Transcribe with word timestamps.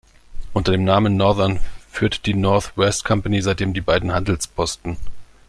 Unter 0.53 0.71
dem 0.71 0.83
Namen 0.83 1.15
"Northern" 1.15 1.59
führt 1.91 2.25
die 2.25 2.33
North 2.33 2.75
West 2.75 3.05
Company 3.05 3.39
seitdem 3.43 3.75
die 3.75 3.81
beiden 3.81 4.11
Handelsposten. 4.13 4.97